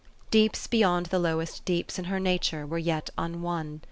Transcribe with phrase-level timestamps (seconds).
[0.31, 3.79] Deeps beyond the lowest deeps in her nature were yet unwon.